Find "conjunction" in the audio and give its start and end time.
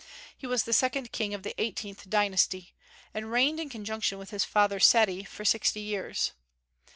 3.69-4.17